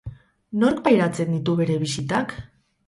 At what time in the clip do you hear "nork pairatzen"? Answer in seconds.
0.63-1.31